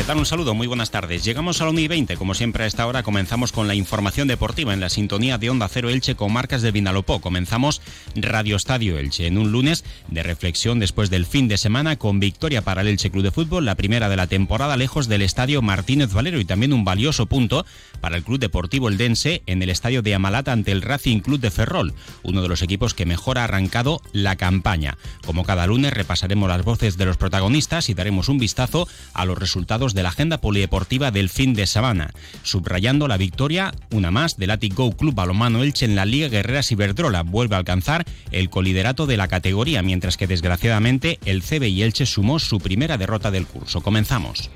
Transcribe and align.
¿Qué 0.00 0.06
tal? 0.06 0.16
Un 0.16 0.24
saludo, 0.24 0.54
muy 0.54 0.66
buenas 0.66 0.90
tardes. 0.90 1.26
Llegamos 1.26 1.60
a 1.60 1.64
la 1.64 1.72
1 1.72 1.80
y 1.80 1.86
20, 1.86 2.16
como 2.16 2.32
siempre 2.32 2.64
a 2.64 2.66
esta 2.66 2.86
hora 2.86 3.02
comenzamos 3.02 3.52
con 3.52 3.68
la 3.68 3.74
información 3.74 4.28
deportiva 4.28 4.72
en 4.72 4.80
la 4.80 4.88
sintonía 4.88 5.36
de 5.36 5.50
Onda 5.50 5.68
Cero 5.68 5.90
Elche 5.90 6.14
con 6.14 6.32
marcas 6.32 6.62
de 6.62 6.70
Vinalopó. 6.70 7.20
Comenzamos 7.20 7.82
Radio 8.14 8.56
Estadio 8.56 8.96
Elche 8.96 9.26
en 9.26 9.36
un 9.36 9.52
lunes 9.52 9.84
de 10.08 10.22
reflexión 10.22 10.78
después 10.78 11.10
del 11.10 11.26
fin 11.26 11.48
de 11.48 11.58
semana 11.58 11.96
con 11.96 12.18
victoria 12.18 12.62
para 12.62 12.80
el 12.80 12.88
Elche 12.88 13.10
Club 13.10 13.24
de 13.24 13.30
Fútbol, 13.30 13.66
la 13.66 13.74
primera 13.74 14.08
de 14.08 14.16
la 14.16 14.26
temporada 14.26 14.78
lejos 14.78 15.06
del 15.06 15.20
estadio 15.20 15.60
Martínez 15.60 16.14
Valero 16.14 16.40
y 16.40 16.46
también 16.46 16.72
un 16.72 16.82
valioso 16.82 17.26
punto 17.26 17.66
para 18.00 18.16
el 18.16 18.24
Club 18.24 18.38
Deportivo 18.38 18.88
Eldense 18.88 19.42
en 19.44 19.62
el 19.62 19.68
estadio 19.68 20.00
de 20.00 20.14
Amalata 20.14 20.52
ante 20.52 20.72
el 20.72 20.80
Racing 20.80 21.20
Club 21.20 21.40
de 21.40 21.50
Ferrol, 21.50 21.92
uno 22.22 22.40
de 22.40 22.48
los 22.48 22.62
equipos 22.62 22.94
que 22.94 23.04
mejor 23.04 23.36
ha 23.36 23.44
arrancado 23.44 24.00
la 24.14 24.36
campaña. 24.36 24.96
Como 25.26 25.44
cada 25.44 25.66
lunes 25.66 25.92
repasaremos 25.92 26.48
las 26.48 26.64
voces 26.64 26.96
de 26.96 27.04
los 27.04 27.18
protagonistas 27.18 27.90
y 27.90 27.94
daremos 27.94 28.30
un 28.30 28.38
vistazo 28.38 28.88
a 29.12 29.26
los 29.26 29.36
resultados 29.36 29.89
de 29.94 30.02
la 30.02 30.10
agenda 30.10 30.38
polideportiva 30.38 31.10
del 31.10 31.28
fin 31.28 31.54
de 31.54 31.66
semana, 31.66 32.12
subrayando 32.42 33.08
la 33.08 33.16
victoria, 33.16 33.72
una 33.90 34.10
más, 34.10 34.36
del 34.36 34.50
Atic 34.50 34.74
Club 34.74 35.14
Balomano 35.14 35.62
Elche 35.62 35.84
en 35.84 35.96
la 35.96 36.04
Liga 36.04 36.28
Guerreras 36.28 36.72
Iberdrola. 36.72 37.22
Vuelve 37.22 37.54
a 37.56 37.58
alcanzar 37.58 38.04
el 38.30 38.50
coliderato 38.50 39.06
de 39.06 39.16
la 39.16 39.28
categoría, 39.28 39.82
mientras 39.82 40.16
que 40.16 40.26
desgraciadamente 40.26 41.18
el 41.24 41.42
CB 41.42 41.68
y 41.68 41.82
Elche 41.82 42.06
sumó 42.06 42.38
su 42.38 42.58
primera 42.58 42.98
derrota 42.98 43.30
del 43.30 43.46
curso. 43.46 43.80
Comenzamos. 43.80 44.50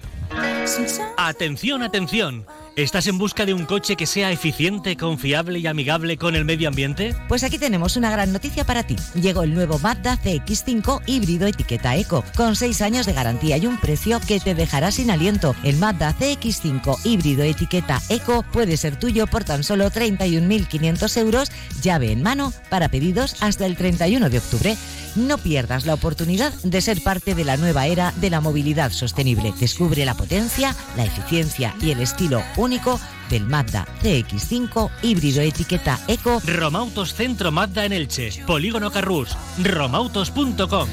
Atención, 1.17 1.83
atención. 1.83 2.45
¿Estás 2.77 3.07
en 3.07 3.19
busca 3.19 3.47
de 3.47 3.55
un 3.55 3.67
coche 3.67 3.95
que 3.95 4.05
sea 4.05 4.33
eficiente, 4.33 4.97
confiable 4.97 5.61
y 5.61 5.67
amigable 5.69 6.17
con 6.17 6.35
el 6.35 6.45
medio 6.45 6.67
ambiente? 6.67 7.15
Pues 7.29 7.45
aquí 7.45 7.57
tenemos 7.57 7.97
una 7.97 8.11
gran 8.11 8.33
noticia 8.33 8.65
para 8.65 8.83
ti. 8.83 8.97
Llegó 9.15 9.45
el 9.45 9.55
nuevo 9.55 9.79
Mazda 9.79 10.19
CX5 10.21 11.03
híbrido 11.07 11.47
etiqueta 11.47 11.95
Eco, 11.95 12.25
con 12.37 12.57
6 12.57 12.83
años 12.83 13.07
de 13.07 13.13
garantía 13.13 13.59
y 13.59 13.67
un 13.69 13.79
precio 13.79 14.21
que 14.27 14.41
te 14.41 14.57
dejará 14.57 14.91
sin 14.91 15.13
aliento. 15.13 15.55
El 15.63 15.77
Mazda 15.77 16.17
CX5 16.19 16.99
híbrido 17.05 17.45
etiqueta 17.45 18.03
Eco 18.09 18.45
puede 18.53 18.77
ser 18.77 18.99
tuyo 18.99 19.29
por 19.29 19.45
tan 19.45 19.63
solo 19.63 19.89
31.500 19.89 21.17
euros, 21.19 21.53
llave 21.81 22.11
en 22.11 22.25
mano, 22.25 22.53
para 22.71 22.89
pedidos 22.89 23.41
hasta 23.41 23.67
el 23.67 23.77
31 23.77 24.31
de 24.31 24.39
octubre. 24.39 24.77
No 25.15 25.39
pierdas 25.39 25.87
la 25.87 25.95
oportunidad 25.95 26.53
de 26.65 26.81
ser 26.81 27.01
parte 27.01 27.37
de 27.37 27.45
la 27.45 27.57
nueva 27.57 27.87
era 27.87 28.13
de 28.17 28.31
la 28.31 28.41
movilidad 28.41 28.91
sostenible. 28.91 29.55
Descubre 29.61 30.05
la 30.05 30.15
potencia, 30.15 30.75
la 30.97 31.05
eficiencia 31.05 31.73
y 31.81 31.93
el 31.93 32.01
estilo 32.01 32.43
único 32.65 32.99
del 33.31 33.47
Mazda 33.47 33.87
CX5 34.03 34.91
híbrido 35.03 35.41
etiqueta 35.43 36.01
Eco. 36.09 36.41
Romautos 36.45 37.15
Centro 37.15 37.53
Mazda 37.53 37.85
en 37.85 37.93
Elche, 37.93 38.31
Polígono 38.47 38.91
Carrús, 38.91 39.37
romautos.com. 39.63 40.89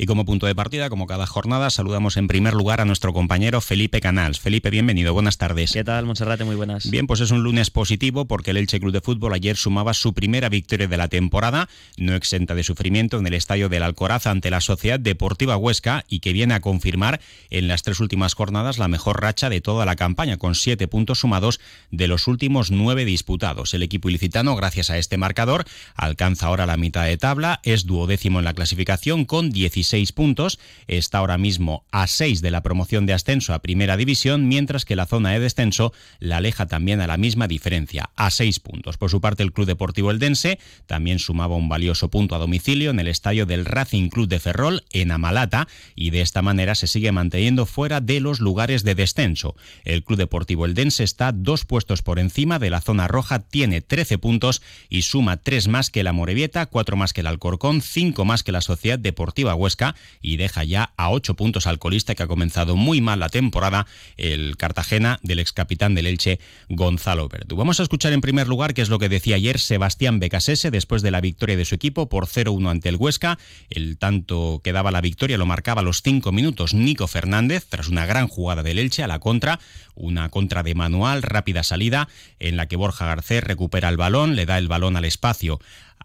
Y 0.00 0.06
como 0.06 0.24
punto 0.24 0.46
de 0.46 0.54
partida, 0.54 0.90
como 0.90 1.08
cada 1.08 1.26
jornada, 1.26 1.70
saludamos 1.70 2.16
en 2.16 2.28
primer 2.28 2.54
lugar 2.54 2.80
a 2.80 2.84
nuestro 2.84 3.12
compañero 3.12 3.60
Felipe 3.60 4.00
Canals. 4.00 4.38
Felipe, 4.38 4.70
bienvenido, 4.70 5.12
buenas 5.12 5.38
tardes. 5.38 5.72
¿Qué 5.72 5.82
tal, 5.82 6.06
Monserrate? 6.06 6.44
Muy 6.44 6.54
buenas. 6.54 6.88
Bien, 6.88 7.08
pues 7.08 7.18
es 7.18 7.32
un 7.32 7.42
lunes 7.42 7.70
positivo 7.70 8.24
porque 8.26 8.52
el 8.52 8.58
Elche 8.58 8.78
Club 8.78 8.92
de 8.92 9.00
Fútbol 9.00 9.34
ayer 9.34 9.56
sumaba 9.56 9.94
su 9.94 10.14
primera 10.14 10.48
victoria 10.48 10.86
de 10.86 10.96
la 10.96 11.08
temporada, 11.08 11.68
no 11.96 12.14
exenta 12.14 12.54
de 12.54 12.62
sufrimiento 12.62 13.18
en 13.18 13.26
el 13.26 13.34
estadio 13.34 13.68
del 13.68 13.82
Alcoraz 13.82 14.28
ante 14.28 14.50
la 14.50 14.60
Sociedad 14.60 15.00
Deportiva 15.00 15.56
Huesca 15.56 16.04
y 16.08 16.20
que 16.20 16.32
viene 16.32 16.54
a 16.54 16.60
confirmar 16.60 17.20
en 17.50 17.66
las 17.66 17.82
tres 17.82 17.98
últimas 17.98 18.34
jornadas 18.34 18.78
la 18.78 18.86
mejor 18.86 19.20
racha 19.20 19.50
de 19.50 19.60
toda 19.60 19.84
la 19.84 19.96
campaña, 19.96 20.36
con 20.36 20.54
siete 20.54 20.86
puntos 20.86 21.18
sumados 21.18 21.58
de 21.90 22.06
los 22.06 22.28
últimos 22.28 22.70
nueve 22.70 23.04
disputados. 23.04 23.74
El 23.74 23.82
equipo 23.82 24.08
ilicitano, 24.08 24.54
gracias 24.54 24.90
a 24.90 24.98
este 24.98 25.16
marcador, 25.16 25.64
alcanza 25.96 26.46
ahora 26.46 26.66
la 26.66 26.76
mitad 26.76 27.04
de 27.04 27.16
tabla, 27.16 27.58
es 27.64 27.84
duodécimo 27.84 28.38
en 28.38 28.44
la 28.44 28.54
clasificación 28.54 29.24
con 29.24 29.50
16 29.50 29.87
puntos, 30.14 30.58
está 30.86 31.18
ahora 31.18 31.38
mismo 31.38 31.84
a 31.90 32.06
6 32.06 32.40
de 32.40 32.50
la 32.50 32.62
promoción 32.62 33.06
de 33.06 33.12
ascenso 33.12 33.54
a 33.54 33.60
Primera 33.60 33.96
División, 33.96 34.48
mientras 34.48 34.84
que 34.84 34.96
la 34.96 35.06
zona 35.06 35.30
de 35.30 35.40
descenso 35.40 35.92
la 36.18 36.38
aleja 36.38 36.66
también 36.66 37.00
a 37.00 37.06
la 37.06 37.16
misma 37.16 37.48
diferencia, 37.48 38.10
a 38.16 38.30
6 38.30 38.60
puntos. 38.60 38.96
Por 38.96 39.10
su 39.10 39.20
parte, 39.20 39.42
el 39.42 39.52
Club 39.52 39.66
Deportivo 39.66 40.10
Eldense 40.10 40.58
también 40.86 41.18
sumaba 41.18 41.56
un 41.56 41.68
valioso 41.68 42.08
punto 42.08 42.34
a 42.34 42.38
domicilio 42.38 42.90
en 42.90 43.00
el 43.00 43.08
estadio 43.08 43.46
del 43.46 43.64
Racing 43.64 44.08
Club 44.08 44.28
de 44.28 44.40
Ferrol, 44.40 44.84
en 44.92 45.10
Amalata, 45.10 45.68
y 45.94 46.10
de 46.10 46.20
esta 46.20 46.42
manera 46.42 46.74
se 46.74 46.86
sigue 46.86 47.12
manteniendo 47.12 47.66
fuera 47.66 48.00
de 48.00 48.20
los 48.20 48.40
lugares 48.40 48.84
de 48.84 48.94
descenso. 48.94 49.56
El 49.84 50.04
Club 50.04 50.18
Deportivo 50.18 50.66
Eldense 50.66 51.04
está 51.04 51.32
dos 51.32 51.64
puestos 51.64 52.02
por 52.02 52.18
encima 52.18 52.58
de 52.58 52.70
la 52.70 52.80
zona 52.80 53.08
roja, 53.08 53.40
tiene 53.40 53.80
13 53.80 54.18
puntos 54.18 54.62
y 54.88 55.02
suma 55.02 55.36
3 55.36 55.68
más 55.68 55.90
que 55.90 56.02
la 56.02 56.12
Morevieta, 56.12 56.66
4 56.66 56.96
más 56.96 57.12
que 57.12 57.20
el 57.20 57.26
Alcorcón, 57.26 57.82
5 57.82 58.24
más 58.24 58.42
que 58.42 58.52
la 58.52 58.60
Sociedad 58.60 58.98
Deportiva 58.98 59.54
Huesca, 59.54 59.77
y 60.20 60.36
deja 60.36 60.64
ya 60.64 60.92
a 60.96 61.10
ocho 61.10 61.34
puntos 61.34 61.66
al 61.66 61.78
colista 61.78 62.14
que 62.14 62.22
ha 62.22 62.26
comenzado 62.26 62.76
muy 62.76 63.00
mal 63.00 63.20
la 63.20 63.28
temporada, 63.28 63.86
el 64.16 64.56
Cartagena 64.56 65.18
del 65.22 65.38
ex 65.38 65.52
capitán 65.52 65.94
del 65.94 66.06
Elche, 66.06 66.40
Gonzalo 66.68 67.28
Verdú. 67.28 67.56
Vamos 67.56 67.80
a 67.80 67.82
escuchar 67.82 68.12
en 68.12 68.20
primer 68.20 68.48
lugar 68.48 68.74
qué 68.74 68.82
es 68.82 68.88
lo 68.88 68.98
que 68.98 69.08
decía 69.08 69.36
ayer 69.36 69.58
Sebastián 69.58 70.20
Becasese 70.20 70.70
después 70.70 71.02
de 71.02 71.10
la 71.10 71.20
victoria 71.20 71.56
de 71.56 71.64
su 71.64 71.74
equipo 71.74 72.08
por 72.08 72.26
0-1 72.26 72.70
ante 72.70 72.88
el 72.88 72.96
Huesca. 72.96 73.38
El 73.70 73.98
tanto 73.98 74.60
que 74.62 74.72
daba 74.72 74.90
la 74.90 75.00
victoria 75.00 75.38
lo 75.38 75.46
marcaba 75.46 75.80
a 75.80 75.84
los 75.84 76.02
cinco 76.02 76.32
minutos 76.32 76.74
Nico 76.74 77.06
Fernández 77.06 77.66
tras 77.68 77.88
una 77.88 78.06
gran 78.06 78.28
jugada 78.28 78.62
del 78.62 78.78
Elche 78.78 79.02
a 79.02 79.08
la 79.08 79.20
contra, 79.20 79.60
una 79.94 80.28
contra 80.28 80.62
de 80.62 80.74
manual, 80.74 81.22
rápida 81.22 81.62
salida 81.62 82.08
en 82.38 82.56
la 82.56 82.66
que 82.66 82.76
Borja 82.76 83.06
Garcés 83.06 83.44
recupera 83.44 83.88
el 83.88 83.96
balón, 83.96 84.36
le 84.36 84.46
da 84.46 84.58
el 84.58 84.68
balón 84.68 84.96
al 84.96 85.04
espacio 85.04 85.60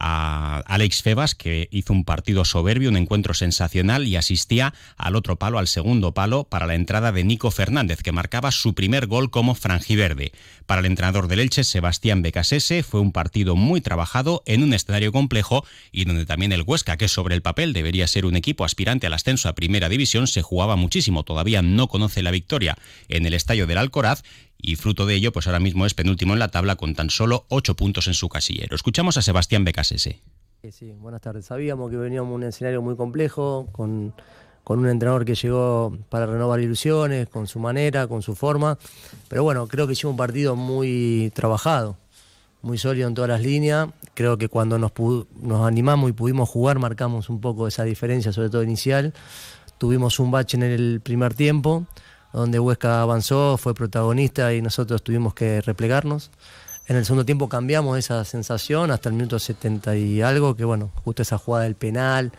a 0.05 0.57
Alex 0.65 1.01
Febas, 1.01 1.33
que 1.33 1.69
hizo 1.71 1.93
un 1.93 2.03
partido 2.03 2.43
soberbio, 2.43 2.89
un 2.89 2.97
encuentro 2.97 3.33
sensacional 3.33 4.05
y 4.05 4.17
asistía 4.17 4.73
al 4.97 5.15
otro 5.15 5.37
palo, 5.37 5.59
al 5.59 5.67
segundo 5.69 6.13
palo, 6.13 6.43
para 6.43 6.67
la 6.67 6.75
entrada 6.75 7.13
de 7.13 7.23
Nico 7.23 7.51
Fernández, 7.51 8.03
que 8.03 8.11
marcaba 8.11 8.51
su 8.51 8.73
primer 8.73 9.07
gol 9.07 9.31
como 9.31 9.55
franjiverde. 9.55 10.33
Para 10.65 10.81
el 10.81 10.87
entrenador 10.87 11.29
del 11.29 11.39
Elche, 11.39 11.63
Sebastián 11.63 12.21
Becasese, 12.21 12.83
fue 12.83 12.99
un 12.99 13.13
partido 13.13 13.55
muy 13.55 13.79
trabajado 13.79 14.43
en 14.45 14.63
un 14.63 14.73
escenario 14.73 15.13
complejo 15.13 15.65
y 15.93 16.03
donde 16.03 16.25
también 16.25 16.51
el 16.51 16.63
Huesca, 16.67 16.97
que 16.97 17.07
sobre 17.07 17.35
el 17.35 17.41
papel 17.41 17.71
debería 17.71 18.05
ser 18.07 18.25
un 18.25 18.35
equipo 18.35 18.65
aspirante 18.65 19.07
al 19.07 19.13
ascenso 19.13 19.47
a 19.47 19.55
Primera 19.55 19.87
División, 19.87 20.27
se 20.27 20.41
jugaba 20.41 20.75
muchísimo. 20.75 21.23
Todavía 21.23 21.61
no 21.61 21.87
conoce 21.87 22.23
la 22.23 22.31
victoria 22.31 22.77
en 23.07 23.25
el 23.25 23.33
estadio 23.33 23.67
del 23.67 23.77
Alcoraz 23.77 24.23
y 24.63 24.77
fruto 24.77 25.05
de 25.05 25.13
ello, 25.15 25.31
pues 25.31 25.45
ahora 25.45 25.59
mismo 25.59 25.85
es 25.85 25.93
penúltimo 25.93 26.33
en 26.33 26.39
la 26.39 26.47
tabla 26.47 26.77
con 26.77 26.95
tan 26.95 27.09
solo 27.09 27.45
ocho 27.49 27.75
puntos 27.75 28.07
en 28.07 28.13
su 28.13 28.29
casillero. 28.29 28.75
Escuchamos 28.75 29.17
a 29.17 29.21
Sebastián 29.21 29.65
Becasese. 29.65 30.21
Sí, 30.71 30.93
buenas 30.93 31.19
tardes. 31.19 31.45
Sabíamos 31.45 31.91
que 31.91 31.97
veníamos 31.97 32.29
en 32.29 32.35
un 32.35 32.43
escenario 32.43 32.81
muy 32.81 32.95
complejo, 32.95 33.67
con, 33.73 34.13
con 34.63 34.79
un 34.79 34.87
entrenador 34.87 35.25
que 35.25 35.35
llegó 35.35 35.97
para 36.09 36.25
renovar 36.25 36.61
ilusiones, 36.61 37.27
con 37.27 37.47
su 37.47 37.59
manera, 37.59 38.07
con 38.07 38.21
su 38.21 38.33
forma, 38.33 38.77
pero 39.27 39.43
bueno, 39.43 39.67
creo 39.67 39.85
que 39.85 39.93
hicimos 39.93 40.11
un 40.11 40.17
partido 40.17 40.55
muy 40.55 41.31
trabajado, 41.35 41.97
muy 42.61 42.77
sólido 42.77 43.09
en 43.09 43.13
todas 43.13 43.29
las 43.29 43.41
líneas. 43.41 43.89
Creo 44.13 44.37
que 44.37 44.47
cuando 44.47 44.79
nos, 44.79 44.93
nos 45.41 45.67
animamos 45.67 46.09
y 46.09 46.13
pudimos 46.13 46.47
jugar, 46.47 46.79
marcamos 46.79 47.29
un 47.29 47.41
poco 47.41 47.67
esa 47.67 47.83
diferencia, 47.83 48.31
sobre 48.31 48.49
todo 48.49 48.63
inicial. 48.63 49.13
Tuvimos 49.77 50.17
un 50.19 50.31
bache 50.31 50.55
en 50.55 50.63
el 50.63 51.01
primer 51.01 51.33
tiempo, 51.33 51.85
donde 52.33 52.59
Huesca 52.59 53.01
avanzó, 53.01 53.57
fue 53.57 53.73
protagonista 53.73 54.53
y 54.53 54.61
nosotros 54.61 55.03
tuvimos 55.03 55.33
que 55.33 55.61
replegarnos. 55.61 56.31
En 56.87 56.97
el 56.97 57.05
segundo 57.05 57.25
tiempo 57.25 57.47
cambiamos 57.47 57.97
esa 57.97 58.25
sensación 58.25 58.91
hasta 58.91 59.07
el 59.09 59.15
minuto 59.15 59.39
70 59.39 59.95
y 59.95 60.21
algo, 60.21 60.55
que 60.55 60.65
bueno, 60.65 60.91
justo 61.05 61.21
esa 61.21 61.37
jugada 61.37 61.63
del 61.63 61.75
penal, 61.75 62.31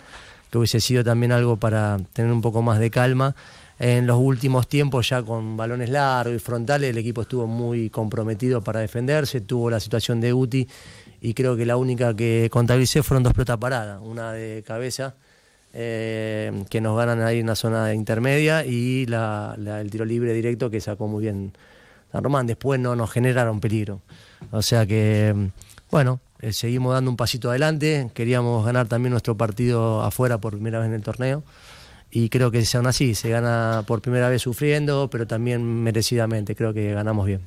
que 0.50 0.59
hubiese 0.59 0.81
sido 0.81 1.03
también 1.03 1.33
algo 1.33 1.56
para 1.56 1.99
tener 2.12 2.31
un 2.31 2.43
poco 2.43 2.60
más 2.60 2.78
de 2.78 2.91
calma. 2.91 3.34
En 3.78 4.06
los 4.06 4.19
últimos 4.19 4.69
tiempos, 4.69 5.09
ya 5.09 5.22
con 5.22 5.56
balones 5.56 5.88
largos 5.88 6.37
y 6.37 6.38
frontales, 6.38 6.91
el 6.91 6.99
equipo 6.99 7.22
estuvo 7.22 7.47
muy 7.47 7.88
comprometido 7.88 8.62
para 8.62 8.81
defenderse, 8.81 9.41
tuvo 9.41 9.71
la 9.71 9.81
situación 9.81 10.21
de 10.21 10.34
Uti 10.34 10.68
y 11.21 11.34
creo 11.34 11.57
que 11.57 11.65
la 11.65 11.77
única 11.77 12.15
que 12.15 12.48
contabilicé 12.53 13.03
fueron 13.03 13.22
dos 13.22 13.33
pelotas 13.33 13.57
paradas, 13.57 14.01
una 14.03 14.33
de 14.33 14.63
cabeza 14.66 15.15
eh, 15.76 16.65
que 16.71 16.80
nos 16.80 16.97
ganan 16.97 17.21
ahí 17.21 17.41
en 17.41 17.48
la 17.48 17.56
zona 17.56 17.92
intermedia 17.94 18.65
y 18.65 19.06
el 19.09 19.91
tiro 19.91 20.04
libre 20.04 20.32
directo 20.32 20.71
que 20.71 20.80
sacó 20.80 21.09
muy 21.09 21.22
bien 21.22 21.53
San 22.12 22.22
Román. 22.22 22.47
Después 22.47 22.78
no 22.78 22.94
nos 22.94 23.10
generaron 23.10 23.59
peligro. 23.60 24.00
O 24.53 24.62
sea 24.62 24.86
que, 24.86 25.50
bueno, 25.91 26.21
eh, 26.41 26.53
seguimos 26.53 26.94
dando 26.94 27.10
un 27.10 27.16
pasito 27.16 27.50
adelante. 27.50 28.09
Queríamos 28.15 28.65
ganar 28.65 28.86
también 28.86 29.10
nuestro 29.10 29.36
partido 29.36 30.03
afuera 30.03 30.38
por 30.38 30.53
primera 30.53 30.78
vez 30.78 30.88
en 30.88 30.94
el 30.94 31.03
torneo. 31.03 31.42
Y 32.15 32.28
creo 32.28 32.53
que 32.53 32.65
son 32.65 32.87
así, 32.87 33.16
se 33.16 33.28
gana 33.28 33.83
por 33.89 34.01
primera 34.01 34.28
vez 34.28 34.41
sufriendo, 34.41 35.11
pero 35.11 35.27
también 35.27 35.65
merecidamente, 35.83 36.55
creo 36.55 36.72
que 36.72 36.95
ganamos 36.95 37.27
bien. 37.27 37.41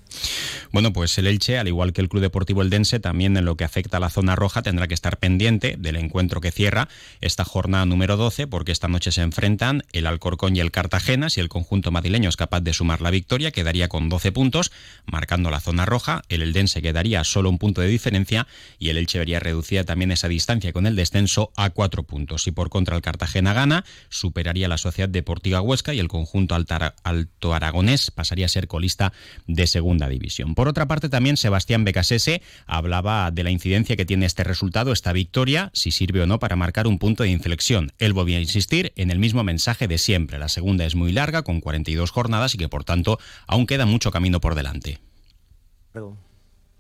Bueno, 0.74 0.92
pues 0.92 1.18
el 1.18 1.28
Elche, 1.28 1.58
al 1.58 1.70
igual 1.70 1.94
que 1.94 2.02
el 2.02 2.10
Club 2.10 2.22
Deportivo 2.22 2.62
Eldense, 2.62 3.00
también 3.00 3.38
en 3.38 3.46
lo 3.46 3.56
que 3.56 3.64
afecta 3.64 3.96
a 3.96 4.00
la 4.02 4.10
zona 4.10 4.36
roja 4.36 4.62
tendrá 4.62 4.90
que 4.90 4.94
estar 4.94 5.18
pendiente 5.18 5.78
del 5.80 5.96
encuentro 5.96 6.42
que 6.42 6.52
cierra 6.52 6.90
esta 7.22 7.46
jornada 7.46 7.86
número 7.86 8.18
12, 8.18 8.48
porque 8.48 8.74
esta 8.74 8.90
noche 8.90 9.14
se 9.14 9.22
enfrentan 9.22 9.84
el 9.94 10.06
Alcorcón 10.06 10.58
y 10.58 10.60
el 10.60 10.72
Cartagena. 10.72 11.30
Si 11.30 11.40
el 11.40 11.48
conjunto 11.48 11.92
madrileño 11.92 12.28
es 12.28 12.36
capaz 12.36 12.60
de 12.60 12.74
sumar 12.74 13.00
la 13.00 13.10
victoria, 13.10 13.52
quedaría 13.52 13.88
con 13.88 14.10
12 14.10 14.34
puntos, 14.34 14.74
marcando 15.06 15.50
la 15.50 15.62
zona 15.62 15.86
roja. 15.86 16.24
El 16.28 16.42
Eldense 16.42 16.82
quedaría 16.82 17.24
solo 17.24 17.50
un 17.50 17.58
punto 17.58 17.80
de 17.80 17.88
diferencia 17.88 18.48
y 18.80 18.90
el 18.90 18.98
Elche 18.98 19.20
vería 19.20 19.40
reducida 19.40 19.86
también 19.86 20.12
esa 20.12 20.28
distancia 20.28 20.74
con 20.74 20.86
el 20.86 20.98
descenso 20.98 21.54
a 21.56 21.70
cuatro 21.70 22.04
puntos. 22.04 22.48
Y 22.48 22.52
por 22.52 22.70
contra 22.70 22.98
el 22.98 23.02
Cartagena 23.02 23.54
gana, 23.54 23.86
superaría 24.10 24.57
la 24.66 24.78
Sociedad 24.78 25.10
Deportiva 25.10 25.62
Huesca 25.62 25.94
y 25.94 26.00
el 26.00 26.08
conjunto 26.08 26.56
alto 26.56 27.54
aragonés 27.54 28.12
pasaría 28.12 28.48
a 28.48 28.50
ser 28.50 28.68
colista 28.68 29.14
de 29.46 29.68
segunda 29.68 30.10
división. 30.10 30.56
Por 30.56 30.68
otra 30.68 30.88
parte, 30.88 31.10
también 31.10 31.38
Sebastián 31.38 31.84
Becasese 31.84 32.42
hablaba 32.66 33.30
de 33.32 33.44
la 33.44 33.52
incidencia 33.52 33.96
que 33.96 34.06
tiene 34.06 34.26
este 34.26 34.44
resultado, 34.44 34.92
esta 34.92 35.14
victoria, 35.14 35.70
si 35.74 35.92
sirve 35.92 36.22
o 36.22 36.26
no 36.26 36.40
para 36.40 36.56
marcar 36.56 36.88
un 36.88 36.98
punto 36.98 37.24
de 37.24 37.30
inflexión. 37.30 37.92
Él 38.00 38.14
volvía 38.14 38.38
a 38.38 38.42
insistir 38.42 38.94
en 38.96 39.12
el 39.12 39.20
mismo 39.20 39.44
mensaje 39.44 39.88
de 39.88 39.98
siempre. 39.98 40.40
La 40.40 40.50
segunda 40.50 40.86
es 40.86 40.96
muy 40.96 41.12
larga, 41.12 41.44
con 41.44 41.62
42 41.62 42.12
jornadas 42.12 42.56
y 42.56 42.58
que 42.58 42.70
por 42.70 42.84
tanto 42.84 43.20
aún 43.46 43.68
queda 43.68 43.86
mucho 43.86 44.12
camino 44.12 44.40
por 44.40 44.56
delante. 44.56 45.00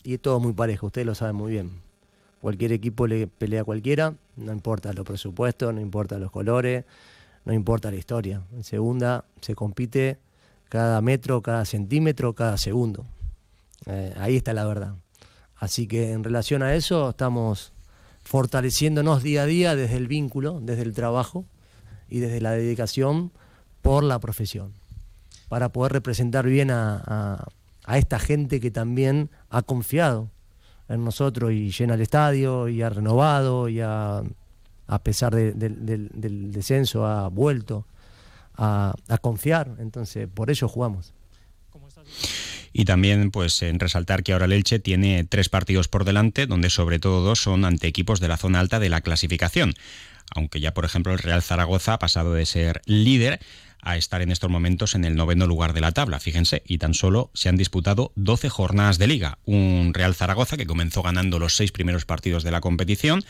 Y 0.03 0.17
todo 0.19 0.39
muy 0.39 0.53
parejo, 0.53 0.87
ustedes 0.87 1.07
lo 1.07 1.15
saben 1.15 1.35
muy 1.35 1.51
bien. 1.51 1.81
Cualquier 2.41 2.71
equipo 2.71 3.07
le 3.07 3.27
pelea 3.27 3.61
a 3.61 3.63
cualquiera, 3.63 4.13
no 4.35 4.53
importa 4.53 4.93
los 4.93 5.05
presupuestos, 5.05 5.73
no 5.73 5.81
importa 5.81 6.19
los 6.19 6.31
colores, 6.31 6.85
no 7.47 7.53
importa 7.53 7.89
la 7.89 7.95
historia. 7.95 8.41
En 8.51 8.65
segunda 8.65 9.23
se 9.39 9.55
compite 9.55 10.19
cada 10.67 10.99
metro, 10.99 11.41
cada 11.41 11.63
centímetro, 11.63 12.33
cada 12.33 12.57
segundo. 12.57 13.05
Eh, 13.85 14.13
ahí 14.19 14.35
está 14.35 14.53
la 14.53 14.65
verdad. 14.65 14.95
Así 15.55 15.87
que 15.87 16.11
en 16.11 16.25
relación 16.25 16.61
a 16.61 16.75
eso 16.75 17.11
estamos 17.11 17.71
fortaleciéndonos 18.25 19.23
día 19.23 19.43
a 19.43 19.45
día 19.45 19.75
desde 19.77 19.95
el 19.95 20.09
vínculo, 20.09 20.59
desde 20.61 20.81
el 20.81 20.93
trabajo 20.93 21.45
y 22.09 22.19
desde 22.19 22.41
la 22.41 22.51
dedicación 22.51 23.31
por 23.81 24.03
la 24.03 24.19
profesión, 24.19 24.73
para 25.47 25.69
poder 25.69 25.93
representar 25.93 26.45
bien 26.45 26.69
a, 26.69 27.47
a 27.85 27.97
esta 27.97 28.19
gente 28.19 28.59
que 28.59 28.71
también 28.71 29.29
ha 29.49 29.61
confiado 29.61 30.29
en 30.89 31.05
nosotros 31.05 31.53
y 31.53 31.71
llena 31.71 31.93
el 31.93 32.01
estadio 32.01 32.67
y 32.67 32.81
ha 32.81 32.89
renovado 32.89 33.69
y 33.69 33.79
ha 33.79 34.21
a 34.87 34.99
pesar 34.99 35.35
del 35.35 36.51
descenso, 36.51 37.05
ha 37.05 37.27
vuelto 37.29 37.85
a, 38.55 38.95
confiar. 39.21 39.75
Entonces, 39.79 40.27
por 40.33 40.49
eso 40.49 40.67
jugamos. 40.67 41.13
Y 42.73 42.85
también, 42.85 43.31
pues, 43.31 43.61
en 43.61 43.79
resaltar 43.79 44.23
que 44.23 44.33
ahora 44.33 44.45
el 44.45 44.53
Elche 44.53 44.79
tiene 44.79 45.23
tres 45.23 45.49
partidos 45.49 45.87
por 45.87 46.05
delante, 46.05 46.45
donde 46.45 46.69
sobre 46.69 46.99
todo 46.99 47.21
dos 47.21 47.41
son 47.41 47.65
ante 47.65 47.87
equipos 47.87 48.19
de 48.19 48.27
la 48.27 48.37
zona 48.37 48.59
alta 48.59 48.79
de 48.79 48.89
la 48.89 49.01
clasificación. 49.01 49.73
Aunque 50.35 50.59
ya, 50.59 50.73
por 50.73 50.85
ejemplo, 50.85 51.13
el 51.13 51.19
Real 51.19 51.41
Zaragoza 51.41 51.93
ha 51.93 51.99
pasado 51.99 52.33
de 52.33 52.45
ser 52.45 52.81
líder 52.85 53.39
a 53.81 53.95
estar 53.95 54.21
en 54.21 54.31
estos 54.31 54.49
momentos 54.49 54.95
en 54.95 55.05
el 55.05 55.15
noveno 55.15 55.47
lugar 55.47 55.73
de 55.73 55.81
la 55.81 55.91
tabla, 55.91 56.19
fíjense, 56.19 56.61
y 56.65 56.77
tan 56.77 56.93
solo 56.93 57.31
se 57.33 57.47
han 57.47 57.55
disputado 57.55 58.11
12 58.15 58.49
jornadas 58.49 58.97
de 58.97 59.07
liga. 59.07 59.37
Un 59.45 59.93
Real 59.93 60.15
Zaragoza 60.15 60.57
que 60.57 60.65
comenzó 60.65 61.03
ganando 61.03 61.39
los 61.39 61.55
seis 61.55 61.71
primeros 61.71 62.05
partidos 62.05 62.43
de 62.43 62.51
la 62.51 62.59
competición, 62.59 63.23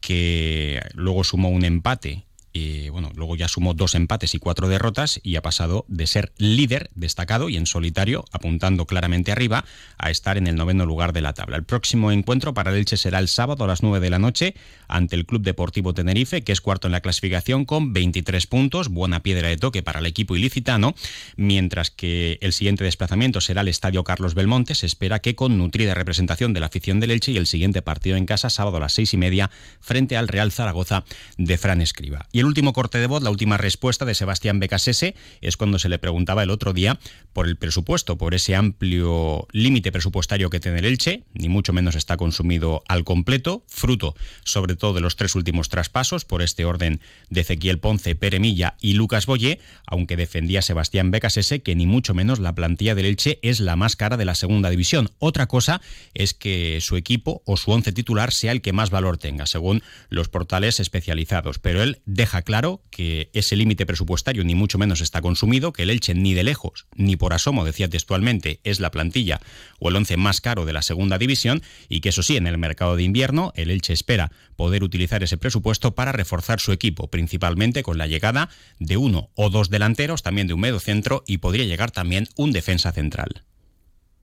que 0.00 0.80
luego 0.94 1.24
sumó 1.24 1.50
un 1.50 1.64
empate 1.64 2.24
y 2.52 2.88
bueno, 2.88 3.12
luego 3.14 3.36
ya 3.36 3.48
sumó 3.48 3.74
dos 3.74 3.94
empates 3.94 4.34
y 4.34 4.38
cuatro 4.38 4.68
derrotas 4.68 5.20
y 5.22 5.36
ha 5.36 5.42
pasado 5.42 5.84
de 5.88 6.06
ser 6.06 6.32
líder 6.36 6.90
destacado 6.94 7.48
y 7.48 7.56
en 7.56 7.66
solitario, 7.66 8.24
apuntando 8.32 8.86
claramente 8.86 9.30
arriba, 9.32 9.64
a 9.98 10.10
estar 10.10 10.36
en 10.36 10.46
el 10.46 10.56
noveno 10.56 10.86
lugar 10.86 11.12
de 11.12 11.20
la 11.20 11.32
tabla. 11.32 11.56
El 11.56 11.64
próximo 11.64 12.10
encuentro 12.10 12.52
para 12.52 12.70
el 12.70 12.78
Elche 12.78 12.96
será 12.96 13.18
el 13.18 13.28
sábado 13.28 13.64
a 13.64 13.66
las 13.66 13.82
nueve 13.82 14.00
de 14.00 14.10
la 14.10 14.18
noche 14.18 14.54
ante 14.88 15.14
el 15.14 15.26
Club 15.26 15.42
Deportivo 15.42 15.94
Tenerife, 15.94 16.42
que 16.42 16.52
es 16.52 16.60
cuarto 16.60 16.88
en 16.88 16.92
la 16.92 17.00
clasificación 17.00 17.64
con 17.64 17.92
23 17.92 18.46
puntos, 18.46 18.88
buena 18.88 19.22
piedra 19.22 19.48
de 19.48 19.56
toque 19.56 19.82
para 19.82 20.00
el 20.00 20.06
equipo 20.06 20.34
ilicitano, 20.34 20.94
mientras 21.36 21.90
que 21.90 22.38
el 22.40 22.52
siguiente 22.52 22.84
desplazamiento 22.84 23.40
será 23.40 23.60
el 23.60 23.68
Estadio 23.68 24.02
Carlos 24.02 24.34
Belmonte. 24.34 24.74
Se 24.74 24.86
espera 24.86 25.20
que 25.20 25.36
con 25.36 25.56
nutrida 25.58 25.94
representación 25.94 26.52
de 26.52 26.60
la 26.60 26.66
afición 26.66 26.98
del 26.98 27.12
Elche 27.12 27.32
y 27.32 27.36
el 27.36 27.46
siguiente 27.46 27.82
partido 27.82 28.16
en 28.16 28.26
casa, 28.26 28.50
sábado 28.50 28.78
a 28.78 28.80
las 28.80 28.94
seis 28.94 29.14
y 29.14 29.16
media, 29.16 29.50
frente 29.80 30.16
al 30.16 30.28
Real 30.28 30.50
Zaragoza 30.50 31.04
de 31.38 31.58
Fran 31.58 31.80
Escriba. 31.80 32.26
El 32.40 32.46
último 32.46 32.72
corte 32.72 32.98
de 32.98 33.06
voz, 33.06 33.22
la 33.22 33.30
última 33.30 33.56
respuesta 33.56 34.04
de 34.04 34.14
Sebastián 34.14 34.60
Becasese, 34.60 35.14
es 35.40 35.56
cuando 35.56 35.78
se 35.78 35.88
le 35.88 35.98
preguntaba 35.98 36.42
el 36.42 36.50
otro 36.50 36.72
día 36.72 36.98
por 37.32 37.46
el 37.46 37.56
presupuesto, 37.56 38.18
por 38.18 38.34
ese 38.34 38.56
amplio 38.56 39.46
límite 39.52 39.92
presupuestario 39.92 40.50
que 40.50 40.60
tiene 40.60 40.78
el 40.78 40.86
Elche, 40.86 41.24
ni 41.34 41.48
mucho 41.48 41.72
menos 41.72 41.94
está 41.94 42.16
consumido 42.16 42.82
al 42.88 43.04
completo, 43.04 43.64
fruto 43.68 44.14
sobre 44.44 44.74
todo 44.74 44.94
de 44.94 45.00
los 45.00 45.16
tres 45.16 45.34
últimos 45.34 45.68
traspasos, 45.68 46.24
por 46.24 46.42
este 46.42 46.64
orden 46.64 47.00
de 47.28 47.42
Ezequiel 47.42 47.78
Ponce, 47.78 48.14
Pere 48.14 48.40
Milla 48.40 48.76
y 48.80 48.94
Lucas 48.94 49.26
Boye, 49.26 49.60
aunque 49.86 50.16
defendía 50.16 50.62
Sebastián 50.62 51.10
Becasese 51.10 51.60
que 51.62 51.76
ni 51.76 51.86
mucho 51.86 52.14
menos 52.14 52.38
la 52.38 52.54
plantilla 52.54 52.94
del 52.94 53.06
Elche 53.06 53.38
es 53.42 53.60
la 53.60 53.76
más 53.76 53.96
cara 53.96 54.16
de 54.16 54.24
la 54.24 54.34
segunda 54.34 54.70
división. 54.70 55.10
Otra 55.18 55.46
cosa 55.46 55.80
es 56.14 56.34
que 56.34 56.78
su 56.80 56.96
equipo 56.96 57.42
o 57.44 57.56
su 57.56 57.70
once 57.70 57.92
titular 57.92 58.32
sea 58.32 58.52
el 58.52 58.62
que 58.62 58.72
más 58.72 58.90
valor 58.90 59.18
tenga, 59.18 59.46
según 59.46 59.82
los 60.08 60.28
portales 60.28 60.80
especializados, 60.80 61.58
pero 61.58 61.82
él 61.82 62.00
deja 62.06 62.29
deja 62.30 62.42
claro 62.42 62.80
que 62.90 63.28
ese 63.32 63.56
límite 63.56 63.86
presupuestario 63.86 64.44
ni 64.44 64.54
mucho 64.54 64.78
menos 64.78 65.00
está 65.00 65.20
consumido, 65.20 65.72
que 65.72 65.82
el 65.82 65.90
Elche 65.90 66.14
ni 66.14 66.32
de 66.32 66.44
lejos, 66.44 66.86
ni 66.94 67.16
por 67.16 67.32
asomo, 67.32 67.64
decía 67.64 67.88
textualmente, 67.88 68.60
es 68.62 68.78
la 68.78 68.92
plantilla 68.92 69.40
o 69.80 69.88
el 69.88 69.96
once 69.96 70.16
más 70.16 70.40
caro 70.40 70.64
de 70.64 70.72
la 70.72 70.82
segunda 70.82 71.18
división 71.18 71.60
y 71.88 72.00
que 72.00 72.10
eso 72.10 72.22
sí, 72.22 72.36
en 72.36 72.46
el 72.46 72.56
mercado 72.56 72.94
de 72.94 73.02
invierno 73.02 73.52
el 73.56 73.72
Elche 73.72 73.92
espera 73.92 74.30
poder 74.54 74.84
utilizar 74.84 75.24
ese 75.24 75.38
presupuesto 75.38 75.96
para 75.96 76.12
reforzar 76.12 76.60
su 76.60 76.70
equipo, 76.70 77.08
principalmente 77.08 77.82
con 77.82 77.98
la 77.98 78.06
llegada 78.06 78.48
de 78.78 78.96
uno 78.96 79.30
o 79.34 79.50
dos 79.50 79.68
delanteros, 79.68 80.22
también 80.22 80.46
de 80.46 80.54
un 80.54 80.60
medio 80.60 80.78
centro 80.78 81.24
y 81.26 81.38
podría 81.38 81.64
llegar 81.64 81.90
también 81.90 82.28
un 82.36 82.52
defensa 82.52 82.92
central. 82.92 83.42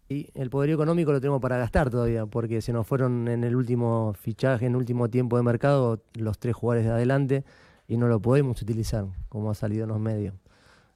Y 0.07 0.29
el 0.33 0.49
poder 0.49 0.69
económico 0.69 1.11
lo 1.11 1.19
tenemos 1.19 1.41
para 1.41 1.57
gastar 1.57 1.89
todavía, 1.89 2.25
porque 2.25 2.61
se 2.61 2.71
nos 2.71 2.87
fueron 2.87 3.27
en 3.27 3.43
el 3.43 3.53
último 3.53 4.13
fichaje, 4.13 4.65
en 4.65 4.71
el 4.71 4.77
último 4.77 5.09
tiempo 5.09 5.35
de 5.35 5.43
mercado, 5.43 6.01
los 6.13 6.39
tres 6.39 6.55
jugadores 6.55 6.85
de 6.85 6.93
adelante 6.93 7.43
y 7.87 7.97
no 7.97 8.07
lo 8.07 8.21
podemos 8.21 8.61
utilizar 8.61 9.05
como 9.29 9.49
ha 9.49 9.55
salido 9.55 9.83
en 9.83 9.89
los 9.89 9.99
medios. 9.99 10.35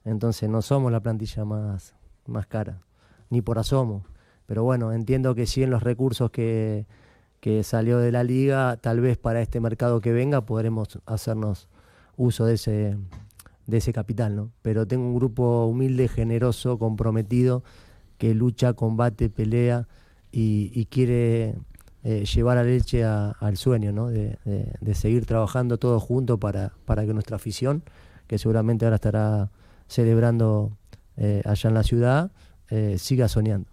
Entonces 0.03 0.49
no 0.49 0.61
somos 0.61 0.91
la 0.91 0.99
plantilla 0.99 1.45
más, 1.45 1.95
más 2.25 2.47
cara, 2.47 2.81
ni 3.29 3.41
por 3.41 3.59
asomo. 3.59 4.03
Pero 4.45 4.63
bueno, 4.63 4.91
entiendo 4.91 5.33
que 5.35 5.45
sí 5.45 5.63
en 5.63 5.69
los 5.69 5.83
recursos 5.83 6.31
que, 6.31 6.85
que 7.39 7.63
salió 7.63 7.99
de 7.99 8.11
la 8.11 8.23
liga, 8.23 8.77
tal 8.77 8.99
vez 8.99 9.17
para 9.17 9.41
este 9.41 9.59
mercado 9.59 10.01
que 10.01 10.11
venga 10.11 10.41
podremos 10.41 10.99
hacernos 11.05 11.69
uso 12.17 12.45
de 12.45 12.55
ese, 12.55 12.97
de 13.67 13.77
ese 13.77 13.93
capital, 13.93 14.35
¿no? 14.35 14.51
Pero 14.61 14.85
tengo 14.85 15.05
un 15.05 15.15
grupo 15.15 15.65
humilde, 15.65 16.07
generoso, 16.07 16.77
comprometido, 16.77 17.63
que 18.17 18.33
lucha, 18.33 18.73
combate, 18.73 19.29
pelea 19.29 19.87
y, 20.31 20.71
y 20.73 20.85
quiere 20.85 21.55
eh, 22.03 22.25
llevar 22.25 22.57
a 22.57 22.63
Leche 22.63 23.03
al 23.03 23.57
sueño, 23.57 23.91
¿no? 23.91 24.09
De, 24.09 24.37
seguir 24.93 25.25
trabajando 25.25 25.77
todos 25.77 26.01
juntos 26.01 26.39
para, 26.39 26.73
para 26.85 27.05
que 27.05 27.13
nuestra 27.13 27.35
afición, 27.35 27.83
que 28.27 28.37
seguramente 28.37 28.85
ahora 28.85 28.95
estará 28.95 29.49
celebrando 29.87 30.71
eh, 31.17 31.41
allá 31.45 31.67
en 31.67 31.73
la 31.73 31.83
ciudad, 31.83 32.31
eh, 32.69 32.97
siga 32.97 33.27
soñando. 33.27 33.69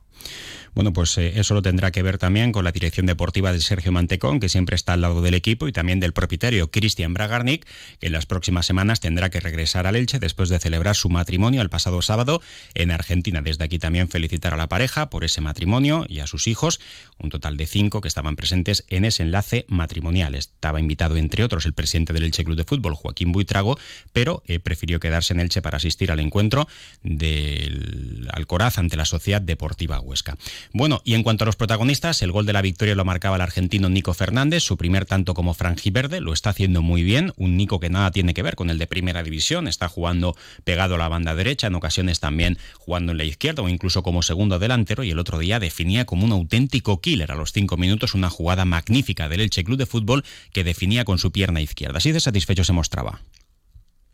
Bueno, 0.78 0.92
pues 0.92 1.18
eh, 1.18 1.32
eso 1.34 1.54
lo 1.54 1.62
tendrá 1.62 1.90
que 1.90 2.04
ver 2.04 2.18
también 2.18 2.52
con 2.52 2.62
la 2.62 2.70
dirección 2.70 3.04
deportiva 3.04 3.52
de 3.52 3.58
Sergio 3.58 3.90
Mantecón, 3.90 4.38
que 4.38 4.48
siempre 4.48 4.76
está 4.76 4.92
al 4.92 5.00
lado 5.00 5.22
del 5.22 5.34
equipo, 5.34 5.66
y 5.66 5.72
también 5.72 5.98
del 5.98 6.12
propietario 6.12 6.70
Cristian 6.70 7.14
Bragarnik, 7.14 7.66
que 7.98 8.06
en 8.06 8.12
las 8.12 8.26
próximas 8.26 8.64
semanas 8.64 9.00
tendrá 9.00 9.28
que 9.28 9.40
regresar 9.40 9.88
al 9.88 9.96
Elche 9.96 10.20
después 10.20 10.50
de 10.50 10.60
celebrar 10.60 10.94
su 10.94 11.08
matrimonio 11.08 11.62
el 11.62 11.68
pasado 11.68 12.00
sábado 12.00 12.40
en 12.74 12.92
Argentina. 12.92 13.42
Desde 13.42 13.64
aquí 13.64 13.80
también 13.80 14.08
felicitar 14.08 14.54
a 14.54 14.56
la 14.56 14.68
pareja 14.68 15.10
por 15.10 15.24
ese 15.24 15.40
matrimonio 15.40 16.06
y 16.08 16.20
a 16.20 16.28
sus 16.28 16.46
hijos, 16.46 16.78
un 17.18 17.30
total 17.30 17.56
de 17.56 17.66
cinco 17.66 18.00
que 18.00 18.06
estaban 18.06 18.36
presentes 18.36 18.84
en 18.86 19.04
ese 19.04 19.24
enlace 19.24 19.64
matrimonial. 19.66 20.36
Estaba 20.36 20.78
invitado, 20.78 21.16
entre 21.16 21.42
otros, 21.42 21.66
el 21.66 21.72
presidente 21.72 22.12
del 22.12 22.22
Elche 22.22 22.44
Club 22.44 22.56
de 22.56 22.62
Fútbol, 22.62 22.94
Joaquín 22.94 23.32
Buitrago, 23.32 23.80
pero 24.12 24.44
eh, 24.46 24.60
prefirió 24.60 25.00
quedarse 25.00 25.34
en 25.34 25.40
Elche 25.40 25.60
para 25.60 25.78
asistir 25.78 26.12
al 26.12 26.20
encuentro 26.20 26.68
del 27.02 28.28
Alcoraz 28.32 28.78
ante 28.78 28.96
la 28.96 29.06
Sociedad 29.06 29.42
Deportiva 29.42 29.98
Huesca. 29.98 30.36
Bueno, 30.72 31.00
y 31.04 31.14
en 31.14 31.22
cuanto 31.22 31.44
a 31.44 31.46
los 31.46 31.56
protagonistas, 31.56 32.20
el 32.22 32.32
gol 32.32 32.44
de 32.44 32.52
la 32.52 32.62
victoria 32.62 32.94
lo 32.94 33.04
marcaba 33.04 33.36
el 33.36 33.42
argentino 33.42 33.88
Nico 33.88 34.12
Fernández, 34.12 34.62
su 34.62 34.76
primer 34.76 35.06
tanto 35.06 35.34
como 35.34 35.54
franjiverde, 35.54 36.20
lo 36.20 36.32
está 36.32 36.50
haciendo 36.50 36.82
muy 36.82 37.02
bien, 37.02 37.32
un 37.36 37.56
Nico 37.56 37.80
que 37.80 37.90
nada 37.90 38.10
tiene 38.10 38.34
que 38.34 38.42
ver 38.42 38.54
con 38.54 38.70
el 38.70 38.78
de 38.78 38.86
primera 38.86 39.22
división, 39.22 39.66
está 39.66 39.88
jugando 39.88 40.36
pegado 40.64 40.96
a 40.96 40.98
la 40.98 41.08
banda 41.08 41.34
derecha, 41.34 41.68
en 41.68 41.74
ocasiones 41.74 42.20
también 42.20 42.58
jugando 42.74 43.12
en 43.12 43.18
la 43.18 43.24
izquierda 43.24 43.62
o 43.62 43.68
incluso 43.68 44.02
como 44.02 44.22
segundo 44.22 44.58
delantero, 44.58 45.02
y 45.04 45.10
el 45.10 45.18
otro 45.18 45.38
día 45.38 45.58
definía 45.58 46.04
como 46.04 46.24
un 46.24 46.32
auténtico 46.32 47.00
killer 47.00 47.32
a 47.32 47.36
los 47.36 47.52
cinco 47.52 47.76
minutos 47.76 48.14
una 48.14 48.30
jugada 48.30 48.64
magnífica 48.64 49.28
del 49.28 49.40
Elche 49.40 49.64
Club 49.64 49.78
de 49.78 49.86
Fútbol 49.86 50.24
que 50.52 50.64
definía 50.64 51.04
con 51.04 51.18
su 51.18 51.32
pierna 51.32 51.60
izquierda. 51.60 51.98
Así 51.98 52.12
de 52.12 52.20
satisfecho 52.20 52.64
se 52.64 52.72
mostraba. 52.72 53.20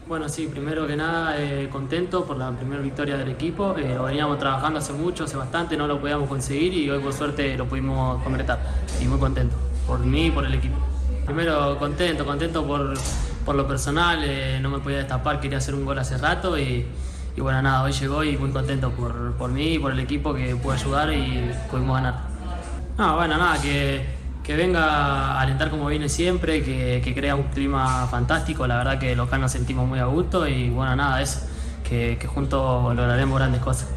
Bueno, 0.07 0.29
sí, 0.29 0.49
primero 0.49 0.87
que 0.87 0.97
nada 0.97 1.41
eh, 1.41 1.71
contento 1.73 2.27
por 2.27 2.37
la 2.37 2.51
primera 2.51 2.83
victoria 2.83 3.17
del 3.17 3.31
equipo. 3.31 3.75
Eh, 3.79 3.95
lo 3.95 4.05
veníamos 4.05 4.39
trabajando 4.39 4.79
hace 4.79 4.93
mucho, 4.93 5.25
hace 5.25 5.35
bastante, 5.35 5.79
no 5.79 5.87
lo 5.87 5.99
podíamos 5.99 6.29
conseguir 6.29 6.75
y 6.75 6.91
hoy 6.91 7.01
por 7.01 7.15
suerte 7.15 7.57
lo 7.57 7.65
pudimos 7.65 8.23
concretar. 8.23 8.61
Y 9.01 9.07
muy 9.07 9.19
contento, 9.19 9.57
por 9.87 10.01
mí 10.01 10.27
y 10.27 10.31
por 10.31 10.45
el 10.45 10.53
equipo. 10.53 10.77
Primero 11.25 11.79
contento, 11.79 12.27
contento 12.27 12.67
por, 12.67 12.93
por 13.47 13.55
lo 13.55 13.67
personal, 13.67 14.21
eh, 14.25 14.59
no 14.61 14.69
me 14.69 14.79
podía 14.81 14.99
destapar, 14.99 15.41
quería 15.41 15.57
hacer 15.57 15.75
un 15.75 15.87
gol 15.87 15.99
hace 15.99 16.19
rato 16.19 16.59
y, 16.59 16.87
bueno, 17.39 17.63
nada, 17.63 17.83
hoy 17.83 17.93
llegó 17.93 18.23
y 18.23 18.37
muy 18.37 18.51
contento 18.51 18.91
por, 18.91 19.33
por 19.39 19.51
mí 19.53 19.73
y 19.75 19.79
por 19.79 19.93
el 19.93 20.01
equipo 20.01 20.35
que 20.35 20.55
pude 20.55 20.75
ayudar 20.75 21.15
y 21.15 21.51
pudimos 21.71 21.97
ganar. 21.97 22.25
No, 22.99 23.17
bueno, 23.17 23.39
nada, 23.39 23.59
que 23.59 24.05
que 24.45 24.55
venga 24.55 24.85
a 24.85 25.41
alentar 25.41 25.71
como 25.71 25.87
viene 25.87 26.09
siempre, 26.09 26.63
que, 26.63 27.13
crea 27.15 27.35
un 27.35 27.45
clima 27.45 28.07
fantástico. 28.09 28.67
La 28.67 28.77
verdad 28.77 28.99
que 28.99 29.17
local 29.17 29.41
nos 29.41 29.51
sentimos 29.51 29.89
muy 29.89 29.99
a 29.99 30.05
gusto 30.05 30.47
y 30.47 30.69
bueno, 30.71 30.95
nada, 30.95 31.23
es 31.23 31.49
que, 31.89 32.19
que 32.21 32.27
juntos 32.27 32.95
lograremos 32.95 33.37
grandes 33.39 33.63
cosas. 33.63 33.89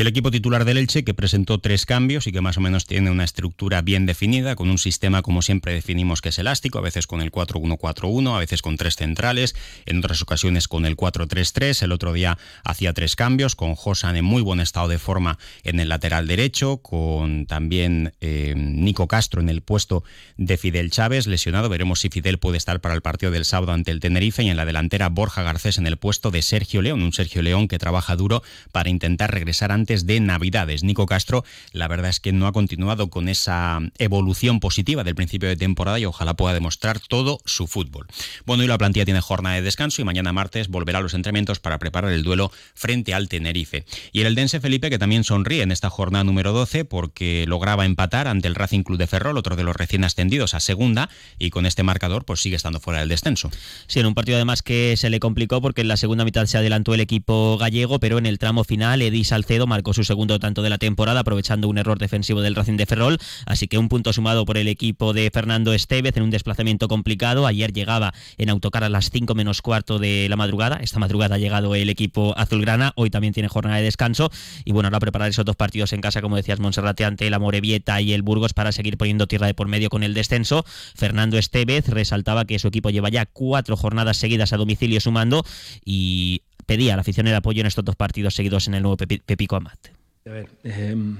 El 0.00 0.06
equipo 0.06 0.30
titular 0.30 0.64
del 0.64 0.78
Elche, 0.78 1.04
que 1.04 1.12
presentó 1.12 1.58
tres 1.58 1.84
cambios 1.84 2.26
y 2.26 2.32
que 2.32 2.40
más 2.40 2.56
o 2.56 2.62
menos 2.62 2.86
tiene 2.86 3.10
una 3.10 3.22
estructura 3.22 3.82
bien 3.82 4.06
definida, 4.06 4.56
con 4.56 4.70
un 4.70 4.78
sistema 4.78 5.20
como 5.20 5.42
siempre 5.42 5.74
definimos 5.74 6.22
que 6.22 6.30
es 6.30 6.38
elástico, 6.38 6.78
a 6.78 6.80
veces 6.80 7.06
con 7.06 7.20
el 7.20 7.30
4-1-4-1, 7.30 8.34
a 8.34 8.38
veces 8.38 8.62
con 8.62 8.78
tres 8.78 8.96
centrales, 8.96 9.54
en 9.84 9.98
otras 9.98 10.22
ocasiones 10.22 10.68
con 10.68 10.86
el 10.86 10.96
4-3-3. 10.96 11.82
El 11.82 11.92
otro 11.92 12.14
día 12.14 12.38
hacía 12.64 12.94
tres 12.94 13.14
cambios, 13.14 13.56
con 13.56 13.74
Josan 13.74 14.16
en 14.16 14.24
muy 14.24 14.40
buen 14.40 14.60
estado 14.60 14.88
de 14.88 14.98
forma 14.98 15.38
en 15.64 15.80
el 15.80 15.90
lateral 15.90 16.26
derecho, 16.26 16.78
con 16.78 17.44
también 17.44 18.14
eh, 18.22 18.54
Nico 18.56 19.06
Castro 19.06 19.42
en 19.42 19.50
el 19.50 19.60
puesto 19.60 20.02
de 20.38 20.56
Fidel 20.56 20.90
Chávez, 20.90 21.26
lesionado. 21.26 21.68
Veremos 21.68 22.00
si 22.00 22.08
Fidel 22.08 22.38
puede 22.38 22.56
estar 22.56 22.80
para 22.80 22.94
el 22.94 23.02
partido 23.02 23.32
del 23.32 23.44
sábado 23.44 23.72
ante 23.72 23.90
el 23.90 24.00
Tenerife 24.00 24.42
y 24.42 24.48
en 24.48 24.56
la 24.56 24.64
delantera 24.64 25.10
Borja 25.10 25.42
Garcés 25.42 25.76
en 25.76 25.86
el 25.86 25.98
puesto 25.98 26.30
de 26.30 26.40
Sergio 26.40 26.80
León, 26.80 27.02
un 27.02 27.12
Sergio 27.12 27.42
León 27.42 27.68
que 27.68 27.78
trabaja 27.78 28.16
duro 28.16 28.42
para 28.72 28.88
intentar 28.88 29.30
regresar 29.30 29.72
a 29.72 29.74
de 29.90 30.20
Navidades. 30.20 30.84
Nico 30.84 31.06
Castro, 31.06 31.44
la 31.72 31.88
verdad 31.88 32.10
es 32.10 32.20
que 32.20 32.32
no 32.32 32.46
ha 32.46 32.52
continuado 32.52 33.10
con 33.10 33.28
esa 33.28 33.80
evolución 33.98 34.60
positiva 34.60 35.02
del 35.02 35.16
principio 35.16 35.48
de 35.48 35.56
temporada 35.56 35.98
y 35.98 36.04
ojalá 36.04 36.34
pueda 36.34 36.54
demostrar 36.54 37.00
todo 37.00 37.40
su 37.44 37.66
fútbol. 37.66 38.06
Bueno, 38.46 38.62
y 38.62 38.68
la 38.68 38.78
plantilla 38.78 39.04
tiene 39.04 39.20
jornada 39.20 39.56
de 39.56 39.62
descanso 39.62 40.00
y 40.00 40.04
mañana 40.04 40.32
martes 40.32 40.68
volverá 40.68 41.00
a 41.00 41.02
los 41.02 41.14
entrenamientos 41.14 41.58
para 41.58 41.78
preparar 41.78 42.12
el 42.12 42.22
duelo 42.22 42.52
frente 42.74 43.14
al 43.14 43.28
Tenerife. 43.28 43.84
Y 44.12 44.20
el 44.20 44.28
Eldense 44.28 44.60
Felipe, 44.60 44.90
que 44.90 44.98
también 44.98 45.24
sonríe 45.24 45.62
en 45.62 45.72
esta 45.72 45.90
jornada 45.90 46.22
número 46.22 46.52
12 46.52 46.84
porque 46.84 47.44
lograba 47.48 47.84
empatar 47.84 48.28
ante 48.28 48.46
el 48.46 48.54
Racing 48.54 48.84
Club 48.84 48.98
de 48.98 49.08
Ferrol, 49.08 49.36
otro 49.36 49.56
de 49.56 49.64
los 49.64 49.74
recién 49.74 50.04
ascendidos 50.04 50.54
a 50.54 50.60
segunda, 50.60 51.10
y 51.38 51.50
con 51.50 51.66
este 51.66 51.82
marcador 51.82 52.24
pues 52.24 52.40
sigue 52.40 52.56
estando 52.56 52.78
fuera 52.78 53.00
del 53.00 53.08
descenso. 53.08 53.50
Sí, 53.88 53.98
en 53.98 54.06
un 54.06 54.14
partido 54.14 54.36
además 54.36 54.62
que 54.62 54.96
se 54.96 55.10
le 55.10 55.18
complicó 55.18 55.60
porque 55.60 55.80
en 55.80 55.88
la 55.88 55.96
segunda 55.96 56.24
mitad 56.24 56.46
se 56.46 56.58
adelantó 56.58 56.94
el 56.94 57.00
equipo 57.00 57.58
gallego, 57.58 57.98
pero 57.98 58.18
en 58.18 58.26
el 58.26 58.38
tramo 58.38 58.64
final 58.64 59.02
Edi 59.02 59.24
Salcedo 59.24 59.66
marcó 59.70 59.94
su 59.94 60.04
segundo 60.04 60.38
tanto 60.38 60.60
de 60.62 60.68
la 60.68 60.76
temporada, 60.76 61.20
aprovechando 61.20 61.68
un 61.68 61.78
error 61.78 61.98
defensivo 61.98 62.42
del 62.42 62.54
Racing 62.54 62.76
de 62.76 62.84
Ferrol. 62.84 63.18
Así 63.46 63.68
que 63.68 63.78
un 63.78 63.88
punto 63.88 64.12
sumado 64.12 64.44
por 64.44 64.58
el 64.58 64.68
equipo 64.68 65.14
de 65.14 65.30
Fernando 65.32 65.72
Estevez 65.72 66.16
en 66.16 66.24
un 66.24 66.30
desplazamiento 66.30 66.88
complicado. 66.88 67.46
Ayer 67.46 67.72
llegaba 67.72 68.12
en 68.36 68.50
autocar 68.50 68.84
a 68.84 68.88
las 68.88 69.10
5 69.10 69.34
menos 69.34 69.62
cuarto 69.62 69.98
de 69.98 70.28
la 70.28 70.36
madrugada. 70.36 70.76
Esta 70.82 70.98
madrugada 70.98 71.36
ha 71.36 71.38
llegado 71.38 71.74
el 71.74 71.88
equipo 71.88 72.34
azulgrana. 72.36 72.92
Hoy 72.96 73.10
también 73.10 73.32
tiene 73.32 73.48
jornada 73.48 73.78
de 73.78 73.84
descanso. 73.84 74.30
Y 74.64 74.72
bueno, 74.72 74.88
ahora 74.88 75.00
preparar 75.00 75.30
esos 75.30 75.44
dos 75.44 75.56
partidos 75.56 75.92
en 75.92 76.00
casa, 76.00 76.20
como 76.20 76.36
decías, 76.36 76.60
Monserrate 76.60 77.04
ante 77.04 77.26
el 77.26 77.34
Amorebieta 77.34 78.00
y 78.00 78.12
el 78.12 78.22
Burgos 78.22 78.52
para 78.52 78.72
seguir 78.72 78.98
poniendo 78.98 79.26
tierra 79.26 79.46
de 79.46 79.54
por 79.54 79.68
medio 79.68 79.88
con 79.88 80.02
el 80.02 80.14
descenso. 80.14 80.64
Fernando 80.94 81.38
Estevez 81.38 81.88
resaltaba 81.88 82.44
que 82.44 82.58
su 82.58 82.68
equipo 82.68 82.90
lleva 82.90 83.08
ya 83.08 83.26
cuatro 83.26 83.76
jornadas 83.76 84.16
seguidas 84.16 84.52
a 84.52 84.56
domicilio 84.56 85.00
sumando 85.00 85.44
y 85.84 86.42
pedía 86.70 86.92
a 86.92 86.96
la 86.96 87.00
afición 87.00 87.26
el 87.26 87.34
apoyo 87.34 87.62
en 87.62 87.66
estos 87.66 87.84
dos 87.84 87.96
partidos 87.96 88.32
seguidos 88.32 88.68
en 88.68 88.74
el 88.74 88.82
nuevo 88.84 88.96
Pepico 88.96 89.56
Amat. 89.56 89.88
A 90.24 90.30
ver, 90.30 90.48
em, 90.62 91.16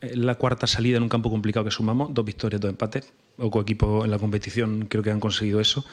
la 0.00 0.36
cuarta 0.36 0.66
salida 0.66 0.96
en 0.96 1.02
un 1.02 1.10
campo 1.10 1.28
complicado 1.28 1.62
que 1.62 1.70
sumamos, 1.70 2.14
dos 2.14 2.24
victorias, 2.24 2.58
dos 2.58 2.70
empates. 2.70 3.12
Poco 3.36 3.60
equipo 3.60 4.06
en 4.06 4.10
la 4.10 4.18
competición 4.18 4.86
creo 4.88 5.02
que 5.02 5.10
han 5.10 5.20
conseguido 5.20 5.60
eso, 5.60 5.84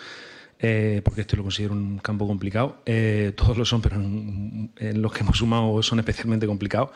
eh, 0.59 1.01
porque 1.03 1.21
este 1.21 1.35
lo 1.35 1.43
considero 1.43 1.73
un 1.73 1.97
campo 1.97 2.25
complicado. 2.25 2.83
Eh, 2.85 3.33
todos 3.35 3.57
lo 3.57 3.65
son, 3.65 3.81
pero 3.81 3.97
en, 3.97 5.01
los 5.01 5.11
que 5.11 5.23
hemos 5.23 5.37
sumado 5.37 5.83
son 5.83 5.99
especialmente 5.99 6.47
complicados. 6.47 6.91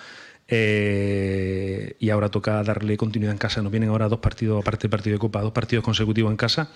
Eh, 0.48 1.98
y 2.00 2.10
ahora 2.12 2.30
toca 2.30 2.64
darle 2.64 2.96
continuidad 2.96 3.34
en 3.34 3.40
casa. 3.40 3.62
Nos 3.62 3.74
vienen 3.74 3.90
ahora 3.90 4.08
dos 4.08 4.20
partidos, 4.20 4.62
aparte 4.62 4.84
del 4.84 4.92
partido 4.92 5.16
de 5.16 5.20
Copa, 5.20 5.42
dos 5.42 5.52
partidos 5.52 5.84
consecutivos 5.84 6.32
en 6.32 6.38
casa, 6.38 6.72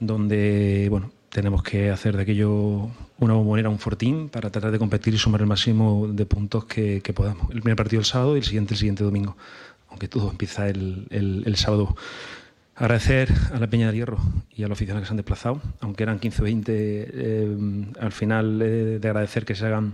donde, 0.00 0.88
bueno, 0.90 1.12
tenemos 1.36 1.62
que 1.62 1.90
hacer 1.90 2.16
de 2.16 2.22
aquello 2.22 2.88
una 3.18 3.34
bombonera, 3.34 3.68
un 3.68 3.78
fortín, 3.78 4.30
para 4.30 4.48
tratar 4.48 4.70
de 4.70 4.78
competir 4.78 5.12
y 5.12 5.18
sumar 5.18 5.42
el 5.42 5.46
máximo 5.46 6.08
de 6.08 6.24
puntos 6.24 6.64
que, 6.64 7.02
podamos. 7.14 7.50
El 7.50 7.60
primer 7.60 7.76
partido 7.76 8.00
el 8.00 8.06
sábado 8.06 8.36
y 8.36 8.38
el 8.38 8.44
siguiente 8.44 8.72
el 8.72 8.78
siguiente 8.78 9.04
domingo, 9.04 9.36
aunque 9.90 10.08
todo 10.08 10.30
empieza 10.30 10.66
el, 10.66 11.54
sábado. 11.56 11.94
Agradecer 12.74 13.28
a 13.52 13.60
la 13.60 13.66
Peña 13.66 13.92
de 13.92 13.98
Hierro 13.98 14.18
y 14.50 14.62
a 14.62 14.68
los 14.68 14.78
oficiales 14.78 15.02
que 15.02 15.08
se 15.08 15.12
han 15.12 15.18
desplazado, 15.18 15.60
aunque 15.80 16.04
eran 16.04 16.20
15 16.20 16.40
o 16.40 16.44
20, 16.44 16.72
eh, 16.74 17.56
al 18.00 18.12
final 18.12 18.62
eh, 18.62 18.98
de 18.98 19.08
agradecer 19.08 19.44
que 19.44 19.54
se 19.54 19.66
hagan 19.66 19.92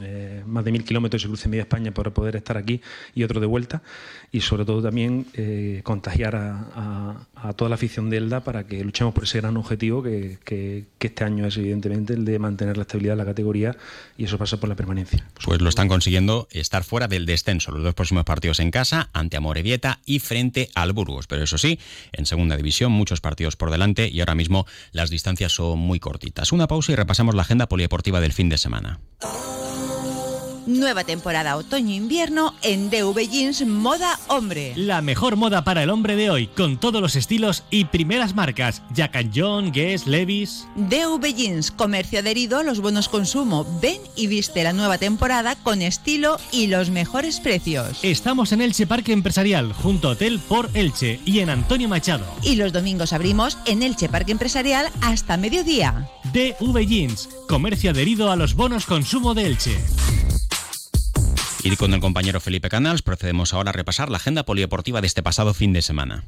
eh, 0.00 0.42
más 0.46 0.64
de 0.64 0.72
mil 0.72 0.84
kilómetros 0.84 1.24
y 1.24 1.26
cruce 1.26 1.48
media 1.48 1.62
España 1.62 1.92
para 1.92 2.10
poder 2.12 2.36
estar 2.36 2.56
aquí 2.56 2.80
y 3.14 3.22
otro 3.22 3.40
de 3.40 3.46
vuelta 3.46 3.82
y 4.32 4.40
sobre 4.40 4.64
todo 4.64 4.82
también 4.82 5.26
eh, 5.34 5.80
contagiar 5.84 6.34
a, 6.36 7.26
toda 7.56 7.68
la 7.68 7.74
afición 7.74 8.08
de 8.08 8.16
Elda 8.16 8.42
para 8.42 8.66
que 8.66 8.82
luchemos 8.82 9.12
por 9.12 9.24
ese 9.24 9.38
gran 9.38 9.56
objetivo 9.56 10.02
que, 10.02 10.38
que, 10.44 10.86
este 11.04 11.22
año 11.22 11.46
es 11.46 11.58
evidentemente 11.58 12.14
el 12.14 12.24
de 12.24 12.38
mantener 12.38 12.78
la 12.78 12.82
estabilidad 12.82 13.12
de 13.12 13.18
la 13.18 13.24
categoría 13.26 13.76
y 14.16 14.24
eso 14.24 14.38
pasa 14.38 14.58
por 14.58 14.70
la 14.70 14.74
permanencia. 14.74 15.28
Pues 15.44 15.60
lo 15.60 15.68
están 15.68 15.86
consiguiendo 15.86 16.48
estar 16.50 16.82
fuera 16.82 17.08
del 17.08 17.26
descenso 17.26 17.70
los 17.70 17.82
dos 17.82 17.94
próximos 17.94 18.24
partidos 18.24 18.58
en 18.60 18.70
casa 18.70 19.10
ante 19.12 19.36
Amorebieta 19.36 20.00
y 20.06 20.18
frente 20.20 20.70
al 20.74 20.94
Burgos, 20.94 21.26
pero 21.26 21.42
eso 21.42 21.58
sí, 21.58 21.78
en 22.12 22.24
segunda 22.24 22.56
división 22.56 22.90
muchos 22.90 23.20
partidos 23.20 23.56
por 23.56 23.70
delante 23.70 24.08
y 24.08 24.20
ahora 24.20 24.34
mismo 24.34 24.66
las 24.92 25.10
distancias 25.10 25.52
son 25.52 25.78
muy 25.78 26.00
cortitas. 26.00 26.52
Una 26.52 26.66
pausa 26.66 26.92
y 26.92 26.96
repasamos 26.96 27.34
la 27.34 27.42
agenda 27.42 27.68
polideportiva 27.68 28.20
del 28.20 28.32
fin 28.32 28.48
de 28.48 28.58
semana. 28.58 29.00
Nueva 30.66 31.04
temporada 31.04 31.56
otoño-invierno 31.56 32.54
en 32.62 32.88
DV 32.88 33.28
Jeans 33.28 33.66
Moda 33.66 34.18
Hombre. 34.28 34.72
La 34.76 35.02
mejor 35.02 35.36
moda 35.36 35.62
para 35.62 35.82
el 35.82 35.90
hombre 35.90 36.16
de 36.16 36.30
hoy, 36.30 36.46
con 36.46 36.78
todos 36.78 37.02
los 37.02 37.16
estilos 37.16 37.64
y 37.70 37.84
primeras 37.86 38.34
marcas. 38.34 38.82
Jack 38.92 39.30
John, 39.34 39.72
Guess, 39.72 40.06
Levis. 40.06 40.66
DV 40.76 41.34
Jeans, 41.34 41.70
comercio 41.70 42.20
adherido 42.20 42.58
a 42.58 42.62
los 42.62 42.80
buenos 42.80 43.08
consumo. 43.08 43.66
Ven 43.82 44.00
y 44.16 44.26
viste 44.26 44.64
la 44.64 44.72
nueva 44.72 44.96
temporada 44.96 45.54
con 45.56 45.82
estilo 45.82 46.38
y 46.50 46.68
los 46.68 46.88
mejores 46.90 47.40
precios. 47.40 47.98
Estamos 48.02 48.52
en 48.52 48.62
Elche 48.62 48.86
Parque 48.86 49.12
Empresarial, 49.12 49.72
junto 49.72 50.08
a 50.08 50.12
Hotel 50.12 50.40
por 50.48 50.70
Elche 50.72 51.20
y 51.26 51.40
en 51.40 51.50
Antonio 51.50 51.88
Machado. 51.88 52.24
Y 52.42 52.56
los 52.56 52.72
domingos 52.72 53.12
abrimos 53.12 53.58
en 53.66 53.82
Elche 53.82 54.08
Parque 54.08 54.32
Empresarial 54.32 54.88
hasta 55.02 55.36
mediodía. 55.36 56.08
DV 56.32 56.86
Jeans, 56.86 57.28
comercio 57.48 57.90
adherido 57.90 58.30
a 58.30 58.36
los 58.36 58.54
bonos 58.54 58.86
consumo 58.86 59.34
de 59.34 59.46
Elche. 59.46 59.76
Y 61.64 61.76
con 61.76 61.94
el 61.94 62.00
compañero 62.00 62.40
Felipe 62.40 62.68
Canals 62.68 63.00
procedemos 63.00 63.54
ahora 63.54 63.70
a 63.70 63.72
repasar 63.72 64.10
la 64.10 64.18
agenda 64.18 64.44
polideportiva 64.44 65.00
de 65.00 65.06
este 65.06 65.22
pasado 65.22 65.54
fin 65.54 65.72
de 65.72 65.80
semana. 65.80 66.24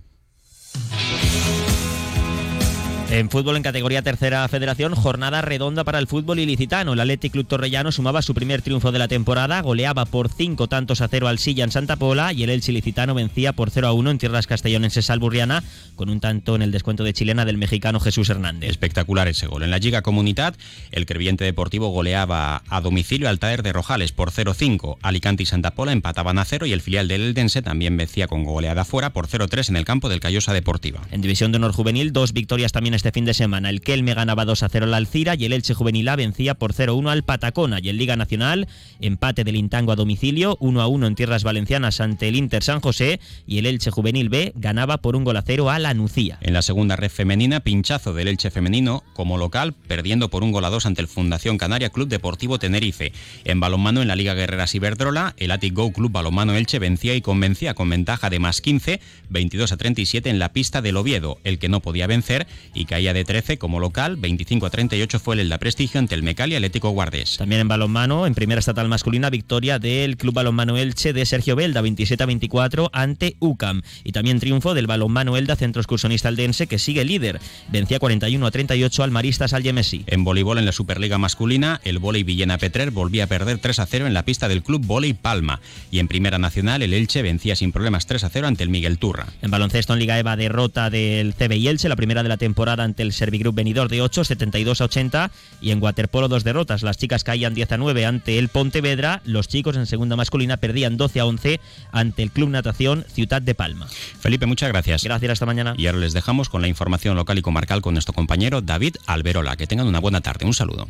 En 3.09 3.31
fútbol 3.31 3.57
en 3.57 3.63
categoría 3.63 4.03
tercera 4.03 4.49
federación, 4.49 4.97
jornada 4.97 5.41
redonda 5.41 5.85
para 5.85 6.01
el 6.01 6.09
fútbol 6.09 6.41
ilicitano. 6.41 6.93
El 6.93 7.01
Athletic 7.01 7.33
Club 7.33 7.47
Torrellano 7.47 7.93
sumaba 7.93 8.21
su 8.21 8.35
primer 8.35 8.63
triunfo 8.63 8.91
de 8.91 8.99
la 8.99 9.07
temporada, 9.07 9.63
goleaba 9.63 10.07
por 10.07 10.29
cinco 10.29 10.67
tantos 10.67 11.01
a 11.01 11.07
cero 11.07 11.29
al 11.29 11.39
Silla 11.39 11.63
en 11.63 11.71
Santa 11.71 11.95
Pola 11.95 12.33
y 12.33 12.43
el 12.43 12.51
Elche 12.51 12.73
ilicitano 12.73 13.15
vencía 13.15 13.53
por 13.53 13.71
0 13.71 13.87
a 13.87 13.93
1 13.93 14.11
en 14.11 14.19
tierras 14.19 14.49
castellonenses 14.49 15.07
Salburriana 15.07 15.63
con 15.95 16.11
un 16.11 16.19
tanto 16.19 16.57
en 16.57 16.63
el 16.63 16.73
descuento 16.73 17.05
de 17.05 17.13
chilena 17.13 17.45
del 17.45 17.59
mexicano 17.59 18.01
Jesús 18.01 18.29
Hernández. 18.29 18.69
Espectacular 18.69 19.29
ese 19.29 19.47
gol. 19.47 19.63
En 19.63 19.71
la 19.71 19.79
Liga 19.79 20.03
Comunidad, 20.03 20.57
el 20.91 21.07
Creviente 21.07 21.45
Deportivo 21.45 21.91
goleaba 21.91 22.65
a 22.69 22.81
domicilio 22.81 23.29
al 23.29 23.39
Taer 23.39 23.63
de 23.63 23.73
Rojales 23.73 24.11
por 24.11 24.33
0-5. 24.33 24.99
Alicante 25.03 25.45
y 25.45 25.47
Santa 25.47 25.71
Pola 25.71 25.93
empataban 25.93 26.39
a 26.39 26.45
cero 26.45 26.67
y 26.67 26.73
el 26.73 26.81
filial 26.81 27.07
del 27.07 27.23
Eldense 27.23 27.63
también 27.63 27.97
vencía 27.97 28.27
con 28.27 28.43
goleada 28.43 28.85
fuera 28.85 29.11
por 29.11 29.29
0-3 29.29 29.69
en 29.69 29.77
el 29.77 29.85
campo 29.85 30.09
del 30.09 30.19
Callosa 30.19 30.53
Deportiva. 30.53 31.03
En 31.13 31.21
División 31.21 31.53
de 31.53 31.59
Honor 31.59 31.73
Juvenil, 31.73 32.13
dos 32.13 32.33
victorias 32.33 32.73
también 32.73 32.97
este 32.97 33.06
fin 33.13 33.25
de 33.25 33.35
semana. 33.35 33.71
El 33.71 33.81
Kelme 33.81 34.15
ganaba 34.15 34.45
2 34.45 34.63
a 34.63 34.69
0 34.69 34.87
al 34.87 34.95
Alcira 34.95 35.35
y 35.35 35.45
el 35.45 35.53
Elche 35.53 35.75
Juvenil 35.75 36.09
A 36.09 36.17
vencía 36.17 36.55
por 36.55 36.73
0-1 36.73 37.11
al 37.11 37.23
Patacona. 37.23 37.79
Y 37.81 37.89
en 37.89 37.97
Liga 37.97 38.17
Nacional, 38.17 38.69
empate 39.01 39.45
del 39.45 39.57
Intango 39.57 39.93
a 39.93 39.97
domicilio, 39.97 40.57
1 40.61 40.81
a 40.81 40.87
1 40.87 41.07
en 41.07 41.15
tierras 41.15 41.45
valencianas 41.45 42.01
ante 42.01 42.29
el 42.29 42.37
Inter 42.37 42.63
San 42.63 42.81
José 42.81 43.21
y 43.47 43.59
el 43.59 43.67
Elche 43.67 43.91
Juvenil 43.91 44.29
B 44.29 44.53
ganaba 44.57 44.99
por 44.99 45.17
un 45.17 45.25
gol 45.25 45.37
a 45.37 45.43
cero 45.43 45.71
a 45.71 45.79
la 45.79 45.95
Nucía. 45.95 46.39
En 46.41 46.55
la 46.55 46.63
segunda 46.63 46.97
red 46.97 47.11
femenina, 47.11 47.61
pinchazo 47.61 48.15
del 48.15 48.29
Elche 48.29 48.51
femenino 48.51 49.05
como 49.13 49.39
local, 49.39 49.75
perdiendo 49.87 50.31
por 50.31 50.43
un 50.43 50.53
gol 50.53 50.65
a 50.65 50.71
dos 50.71 50.87
ante 50.87 51.03
el 51.03 51.09
Fundación 51.09 51.59
Canaria 51.59 51.91
Club 51.91 52.09
Deportivo 52.09 52.59
Tenerife. 52.59 53.13
En 53.45 53.61
balonmano 53.61 54.03
en 54.03 54.09
la 54.09 54.17
Liga 54.17 54.35
Guerreras 54.35 54.75
Iberdrola, 54.75 55.35
el 55.37 55.51
Atic 55.51 55.75
Go 55.75 55.93
Club 55.93 56.13
Balonmano 56.13 56.55
Elche 56.55 56.79
vencía 56.79 57.15
y 57.15 57.21
convencía 57.21 57.75
con 57.75 57.91
ventaja 57.91 58.31
de 58.31 58.39
más 58.39 58.61
15, 58.61 59.01
22 59.29 59.73
a 59.73 59.77
37 59.77 60.31
en 60.31 60.39
la 60.39 60.53
pista 60.53 60.83
del 60.83 60.97
Oviedo, 60.97 61.39
el 61.45 61.59
que 61.59 61.69
no 61.69 61.81
podía 61.81 62.07
vencer 62.07 62.47
y 62.75 62.86
caía 62.87 63.13
de 63.13 63.25
13 63.25 63.59
como 63.59 63.81
local, 63.81 64.17
25 64.17 64.67
a 64.67 64.71
38 64.71 65.19
fue 65.19 65.35
el 65.35 65.41
Elda 65.41 65.59
Prestigio 65.59 65.99
ante 65.99 66.15
el 66.15 66.23
Mecal 66.23 66.53
y 66.53 66.57
Atlético 66.57 66.91
Guardés. 66.91 67.37
También 67.37 67.61
en 67.61 67.69
balonmano, 67.69 68.27
en 68.27 68.35
primera 68.35 68.59
estatal 68.59 68.89
masculina, 68.89 69.31
victoria 69.31 69.79
del 69.79 70.17
Club 70.17 70.35
Balonmano 70.35 70.77
Elche 70.77 71.13
de 71.13 71.27
Sergio 71.27 71.57
Belda, 71.57 71.81
27 71.81 72.23
a 72.23 72.27
24 72.27 72.91
ante 72.93 73.37
UCAM. 73.41 73.83
Y 74.05 74.13
también 74.13 74.41
triunfo 74.41 74.75
del 74.75 74.87
Balonmano 74.87 75.37
Elda, 75.37 75.57
centro 75.57 75.81
excursionista 75.81 76.29
aldense, 76.29 76.67
que 76.67 76.79
sigue 76.79 77.05
líder. 77.05 77.41
Vencía 77.71 77.99
41 77.99 78.47
a 78.47 78.51
38 78.51 79.03
al 79.03 79.11
Maristas 79.11 79.53
al 79.53 79.63
Yemesi. 79.63 80.05
En 80.07 80.25
voleibol 80.25 80.59
en 80.59 80.67
la 80.67 80.73
Superliga 80.73 81.19
masculina, 81.19 81.81
el 81.85 81.99
volei 81.99 82.23
Villena 82.23 82.59
Petrer 82.59 82.91
volvía 82.91 83.25
a 83.25 83.27
perder 83.27 83.59
3 83.59 83.79
a 83.79 83.87
0 83.87 84.07
en 84.07 84.15
la 84.15 84.25
pista 84.25 84.49
del 84.49 84.63
Club 84.63 84.85
Volei 84.85 85.15
Palma. 85.15 85.61
Y 85.91 85.99
en 85.99 86.09
primera 86.09 86.39
nacional, 86.39 86.83
el 86.83 86.93
Elche 86.93 87.23
vencía 87.23 87.57
sin 87.57 87.73
problemas 87.73 88.07
3 88.07 88.25
a 88.25 88.29
0 88.29 88.47
ante 88.47 88.63
el 88.63 88.69
Miguel 88.69 88.99
Turra. 88.99 89.27
En 89.43 89.51
baloncesto 89.51 89.93
en 89.93 90.01
Liga 90.01 90.19
EVA, 90.19 90.37
derrota 90.37 90.91
del 90.91 91.35
CBI 91.35 91.69
Elche, 91.69 91.89
la 91.89 91.97
primera 91.97 92.23
de 92.23 92.29
la 92.29 92.37
temporada 92.37 92.76
ante 92.81 93.03
el 93.03 93.13
Servigroup 93.13 93.55
venidor 93.55 93.89
de 93.89 94.03
8, 94.03 94.25
72 94.25 94.81
a 94.81 94.85
80. 94.85 95.31
Y 95.61 95.71
en 95.71 95.83
waterpolo, 95.83 96.29
dos 96.29 96.45
derrotas. 96.45 96.83
Las 96.83 96.99
chicas 96.99 97.25
caían 97.25 97.55
10 97.55 97.73
a 97.73 97.77
9 97.77 98.07
ante 98.07 98.39
el 98.39 98.49
Pontevedra. 98.49 99.23
Los 99.25 99.49
chicos 99.49 99.77
en 99.77 99.87
segunda 99.87 100.17
masculina 100.17 100.57
perdían 100.57 100.97
12 100.97 101.21
a 101.21 101.27
11 101.27 101.61
ante 101.93 102.23
el 102.23 102.31
Club 102.31 102.51
Natación 102.51 103.05
Ciudad 103.13 103.43
de 103.43 103.55
Palma. 103.55 103.87
Felipe, 104.21 104.47
muchas 104.47 104.69
gracias. 104.69 105.05
Gracias, 105.05 105.33
hasta 105.33 105.47
mañana. 105.47 105.75
Y 105.77 105.87
ahora 105.87 105.99
les 105.99 106.13
dejamos 106.13 106.49
con 106.49 106.63
la 106.63 106.69
información 106.69 107.17
local 107.17 107.39
y 107.39 107.43
comarcal 107.43 107.83
con 107.83 107.95
nuestro 107.95 108.15
compañero 108.15 108.61
David 108.61 108.97
Alberola. 109.07 109.57
Que 109.57 109.67
tengan 109.67 109.87
una 109.87 110.01
buena 110.01 110.21
tarde. 110.21 110.47
Un 110.47 110.55
saludo. 110.55 110.89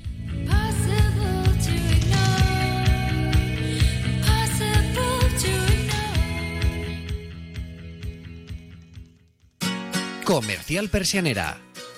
Comercial 10.27 10.89
Persianera. 10.89 11.66